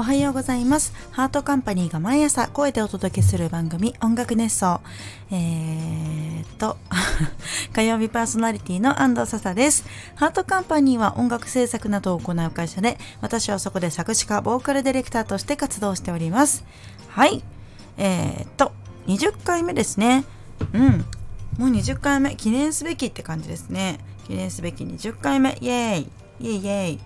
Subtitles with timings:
[0.00, 0.94] おはようございます。
[1.10, 4.80] ハートカンパニーが毎朝声でお届けする番組音楽熱奏。
[5.30, 6.78] えー、っと
[7.76, 9.84] 火曜日パーソナリティの安藤笹です。
[10.14, 16.64] ハートカンパニーは音楽制作などを行う会社で私はそこで作詞家ボーカルディレクターとして活動しております。
[17.08, 17.44] はい。
[17.98, 18.72] えー、っと
[19.06, 20.24] 20回目ですね。
[20.72, 21.04] うん。
[21.58, 22.36] もう20回目。
[22.36, 23.98] 記念すべきって感じですね。
[24.26, 25.58] 記念すべき20回目。
[25.60, 26.10] イエーイ。
[26.40, 27.00] イエイイエイ。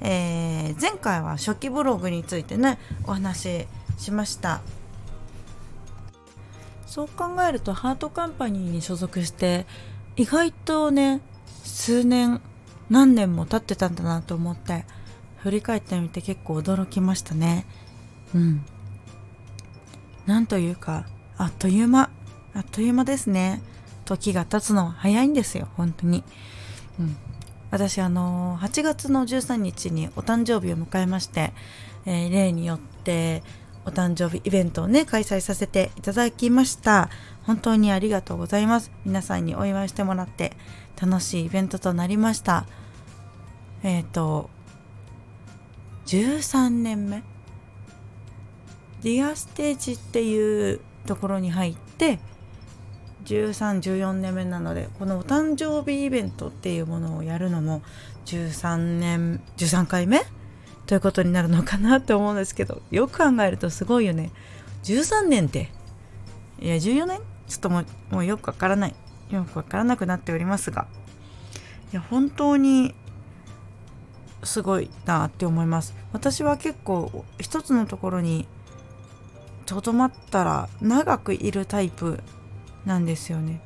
[0.00, 3.66] えー、前回は初期ブログについてねお話
[3.96, 4.60] ししました。
[6.86, 9.66] そう考えるとハートカンパニーに所属して
[10.16, 11.20] 意外とね
[11.62, 12.40] 数年
[12.88, 14.86] 何年も経ってたんだなと思って
[15.38, 17.66] 振り返ってみて結構驚きましたね。
[18.34, 18.64] うん。
[20.26, 21.06] なんというか
[21.36, 22.10] あっという間
[22.54, 23.62] あっという間ですね。
[24.04, 26.24] 時が経つのは早いんですよ本当に。
[26.98, 27.16] うん。
[27.70, 31.52] 私あの8月の13日にお誕生日を迎えまして、
[32.06, 33.42] えー、例によって
[33.84, 37.10] お誕生日イベントをね開催させていただきました。
[37.44, 38.90] 本当にありがとうございます。
[39.04, 40.52] 皆さんにお祝いしてもらって
[41.00, 42.66] 楽しいイベントとなりました。
[43.82, 44.50] えっ、ー、と
[46.06, 47.22] 13年目？
[49.02, 52.18] ディアステージっていうところに入って
[53.28, 57.82] 1314年目なのでこのお誕生日イベントっていうものをやるのも
[58.24, 60.22] 13年13回目？
[60.86, 64.30] ということになるのかなって思うんですけどよく考えるとすごいよね。
[64.84, 65.70] 13年って
[66.60, 67.20] いや14年？
[67.48, 68.94] ちょっともうもうよくわからない。
[69.30, 70.86] よくわからなくなっておりますが。
[71.92, 72.94] いや本当に
[74.44, 75.94] すごいなって思います。
[76.12, 78.46] 私は結構一つのところに
[79.66, 82.20] とどまったら長くいるタイプ
[82.88, 83.60] なんですよね。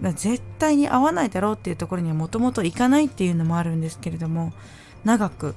[0.00, 4.52] だ絶対に合わないだろうっていうところにはもともと行かないっていうのもあるんですけれども
[5.04, 5.54] 長く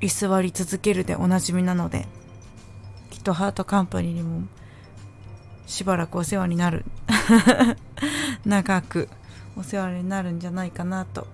[0.00, 2.06] 居座り続けるでおなじみなので
[3.10, 4.42] きっとハートカンパニーにも
[5.66, 6.84] しばらくお世話になる
[8.44, 9.08] 長く
[9.56, 11.26] お世話になるんじゃないかなと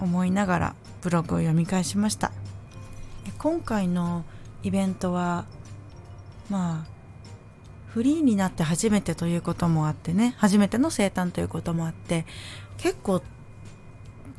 [0.00, 2.32] 思いながらブログを読み返しました
[3.38, 4.24] 今回の
[4.62, 5.44] イベントは
[6.48, 6.95] まあ
[7.96, 12.26] フリーになって初めてということもあってね初めての生誕ということもあって
[12.76, 13.22] 結構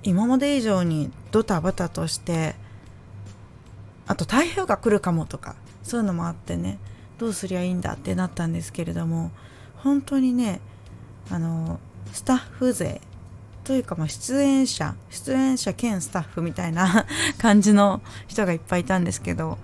[0.03, 2.53] 今まで以上にドタバタとして
[4.05, 6.77] あと台風が来るかもとかそういうのもあってね
[7.17, 9.31] どうすりゃいいんだってなったんですけれども
[9.77, 10.61] 本当にね
[11.31, 11.79] あの
[12.13, 13.01] スタッフ勢
[13.63, 17.07] というかまあ出演者出演者兼スタッフみたいな
[17.41, 19.57] 感じの人がいっぱいいたんですけど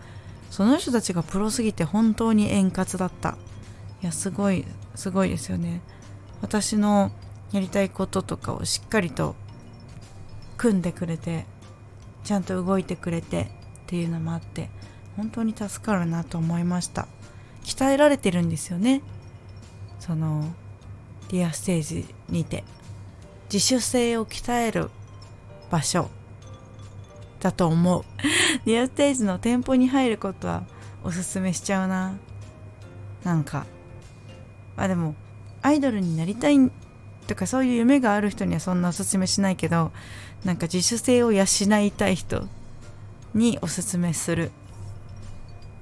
[0.49, 3.37] その人たちがプロすぎて本当に円滑だった。
[4.03, 4.65] いやすごい
[4.95, 5.81] すごいですよね。
[6.41, 7.11] 私の
[7.53, 9.35] やりたいこととかをしっかりと
[10.57, 11.45] 組んでくれて
[12.25, 13.47] ちゃんと動いてくれてっ
[13.87, 14.69] ていうのもあって
[15.15, 17.07] 本当に助かるなと思いました。
[17.63, 19.01] 鍛えられてるんですよね。
[19.99, 20.53] その
[21.29, 22.63] ディアステージにて。
[23.51, 24.89] 自主性を鍛える
[25.69, 26.09] 場所
[27.39, 28.03] だと思う。
[28.65, 30.63] ディアステージの店舗に入ることは
[31.03, 32.15] おすすめしちゃうな。
[33.23, 33.65] なんか
[34.77, 35.15] あでも
[35.61, 36.57] アイドルになりたい
[37.27, 39.91] とかそういう夢がある人にはそんなおすすめしないけど
[40.43, 41.45] なんか自主性を養
[41.81, 42.47] いたい人
[43.33, 44.51] におすすめする。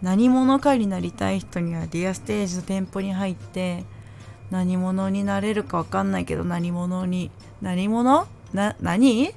[0.01, 3.83] 何者かになりたい人にはディアステージの店舗に入って
[4.49, 7.29] 何者になれるか分かんないけど何者に
[7.61, 8.27] 何者？
[8.53, 9.33] な何？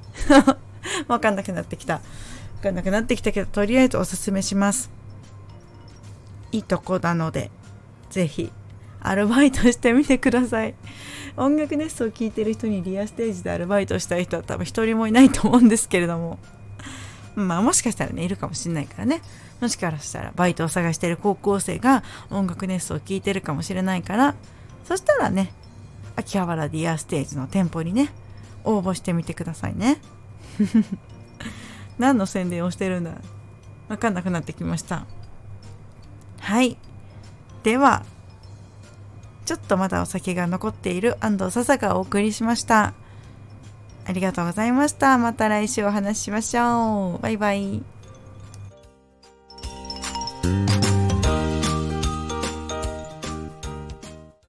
[1.06, 2.00] 分かんなくなってきた。
[2.56, 4.90] 分かんなくなってきたけどとりあえずおすすめします。
[6.52, 7.50] いいとこなので
[8.10, 8.52] 是非
[9.04, 10.74] アルバイトしてみてください。
[11.36, 16.38] 音楽ネストを聴いてる人にリアステージでアルバイトしたい人は多分一人もいないと思うんですけれども。
[17.36, 19.20] まあもしかしたらねいるかもしれないからね。
[19.60, 24.34] もしかしたらバイトを探してる高校生が音楽ネストを聴いてるかもしれないから。
[24.84, 25.52] そしたらね
[26.16, 28.10] 秋葉原ディアステージの店舗にね
[28.62, 30.00] 応募してみてくださいね。
[31.98, 33.12] 何の宣伝をしてるんだ。
[33.88, 35.06] わかんなくなってきました。
[36.40, 36.78] はい。
[37.62, 38.04] では
[39.44, 42.94] ちょっとまだお酒が残っている安藤笹がお送りしました。
[44.06, 45.16] ありがとうございました。
[45.18, 47.22] また来週お話ししましょう。
[47.22, 47.93] バイバイ。